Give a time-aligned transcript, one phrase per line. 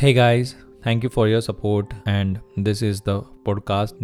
[0.00, 3.98] Hey guys, thank you for your support and this is the podcast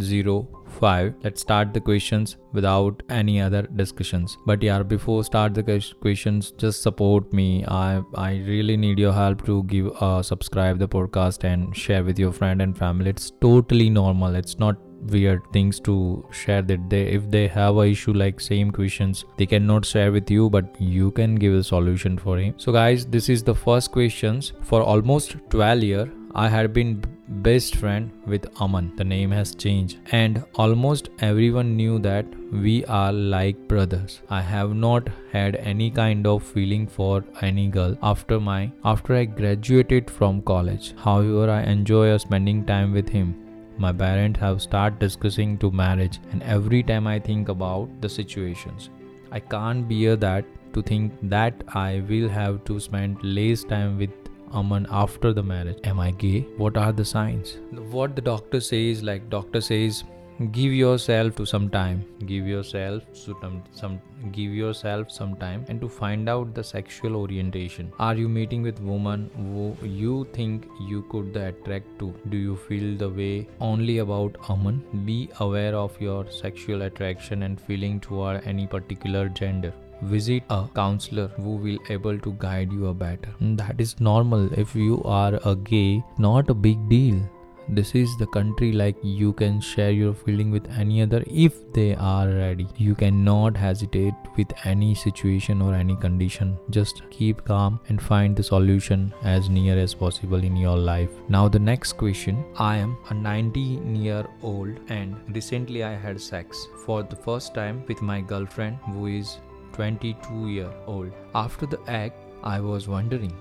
[0.78, 1.14] 05.
[1.24, 4.36] Let's start the questions without any other discussions.
[4.44, 5.62] But yeah, before start the
[6.02, 7.64] questions, just support me.
[7.66, 12.18] I I really need your help to give uh subscribe the podcast and share with
[12.18, 13.08] your friend and family.
[13.08, 14.34] It's totally normal.
[14.34, 14.76] It's not
[15.10, 19.46] weird things to share that they if they have a issue like same questions they
[19.46, 23.28] cannot share with you but you can give a solution for him so guys this
[23.28, 28.92] is the first questions for almost 12 year I had been best friend with Aman.
[28.96, 34.20] The name has changed and almost everyone knew that we are like brothers.
[34.28, 39.24] I have not had any kind of feeling for any girl after my after I
[39.24, 40.94] graduated from college.
[40.98, 43.45] However, I enjoy spending time with him
[43.78, 48.90] my parents have started discussing to marriage and every time i think about the situations
[49.32, 54.10] i can't bear that to think that i will have to spend less time with
[54.52, 55.78] Aman after the marriage.
[55.84, 56.42] Am I gay?
[56.56, 57.58] What are the signs?
[57.90, 60.04] What the doctor says, like doctor says,
[60.52, 62.04] give yourself to some time.
[62.26, 64.00] Give yourself some, some
[64.32, 67.92] give yourself some time and to find out the sexual orientation.
[67.98, 72.14] Are you meeting with woman who you think you could attract to?
[72.28, 77.60] Do you feel the way only about aman be aware of your sexual attraction and
[77.60, 79.72] feeling toward any particular gender.
[80.02, 83.30] Visit a counselor who will able to guide you better.
[83.40, 84.52] That is normal.
[84.52, 87.22] If you are a gay not a big deal
[87.68, 91.22] this is the country like you can share your feeling with any other.
[91.26, 96.56] If they are ready you cannot hesitate with any situation or any condition.
[96.70, 101.10] Just keep calm and find the solution as near as possible in your life.
[101.28, 102.44] Now the next question.
[102.56, 107.82] I am a 19 year old and recently i had sex for the first time
[107.88, 109.38] with my girlfriend who is
[109.72, 113.34] 22 year old after the act i was wondering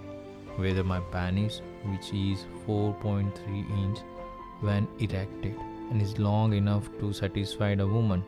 [0.58, 4.00] whether my penis which is 4.3 inch
[4.66, 5.56] when erected
[5.90, 8.24] and is long enough to satisfy a woman.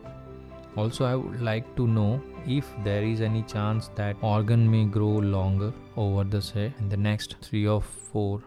[0.76, 5.16] Also, I would like to know if there is any chance that organ may grow
[5.38, 8.44] longer over the say in the next three or four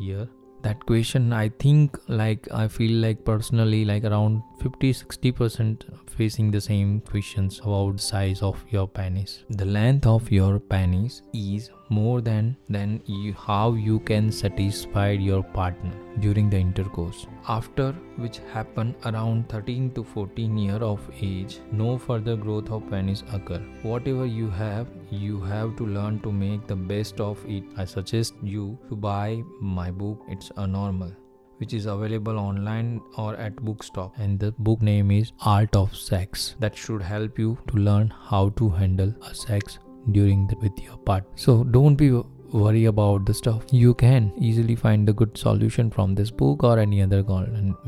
[0.00, 0.26] year.
[0.62, 6.60] That question, I think, like I feel like personally, like around 50 60% facing the
[6.60, 9.44] same questions about size of your penis.
[9.50, 15.42] The length of your penis is more than than you, how you can satisfy your
[15.42, 17.26] partner during the intercourse.
[17.48, 23.24] After which happen around 13 to 14 year of age no further growth of penis
[23.32, 23.62] occur.
[23.82, 27.64] Whatever you have you have to learn to make the best of it.
[27.76, 31.12] I suggest you to buy my book it's a normal
[31.58, 36.56] which is available online or at bookstop and the book name is art of sex.
[36.58, 39.78] That should help you to learn how to handle a sex
[40.12, 41.24] during the, with your part.
[41.34, 42.10] So don't be
[42.52, 43.64] worry about the stuff.
[43.70, 47.24] You can easily find the good solution from this book or any other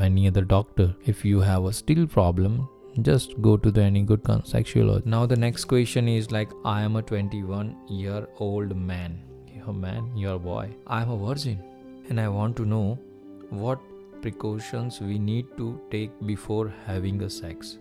[0.00, 0.94] any other doctor.
[1.04, 2.68] If you have a still problem
[3.02, 6.96] just go to the any good sexual now the next question is like i am
[6.96, 9.22] a 21 year old man.
[9.46, 10.70] You're a man you're a boy.
[10.86, 11.62] I'm a virgin.
[12.08, 12.98] And i want to know
[13.50, 13.80] what
[14.22, 17.78] precautions we need to take before having a sex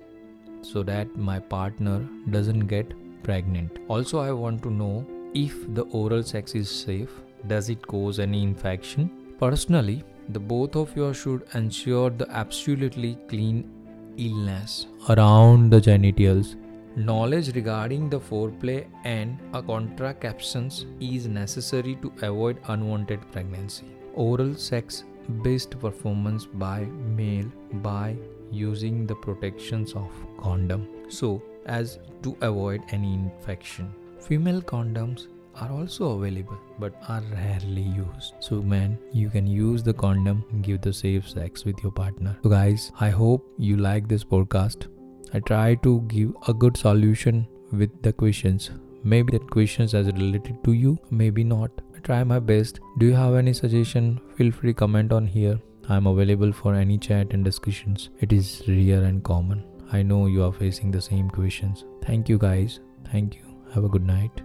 [0.62, 2.94] so that my partner doesn't get
[3.28, 3.80] pregnant.
[3.88, 7.10] Also, I want to know if the oral sex is safe.
[7.48, 9.10] Does it cause any infection?
[9.40, 13.70] Personally, the both of you should ensure the absolutely clean
[14.18, 16.56] illness around the genitals.
[16.96, 23.86] Knowledge regarding the foreplay and a contraceptions is necessary to avoid unwanted pregnancy.
[24.14, 25.04] Oral sex
[25.48, 26.80] best performance by
[27.20, 27.52] male
[27.90, 28.16] by
[28.52, 30.88] using the protections of condom.
[31.10, 33.94] So as to avoid any infection.
[34.20, 35.28] Female condoms
[35.62, 38.34] are also available but are rarely used.
[38.40, 42.38] So, man, you can use the condom and give the safe sex with your partner.
[42.44, 44.88] So, guys, I hope you like this podcast.
[45.34, 48.72] I try to give a good solution with the questions.
[49.04, 51.70] Maybe that questions as related to you, maybe not.
[51.96, 52.80] I try my best.
[52.98, 54.20] Do you have any suggestion?
[54.36, 55.60] Feel free comment on here.
[55.88, 58.10] I'm available for any chat and discussions.
[58.20, 59.64] It is rare and common.
[59.92, 61.86] I know you are facing the same questions.
[62.04, 62.80] Thank you, guys.
[63.12, 63.42] Thank you.
[63.74, 64.42] Have a good night.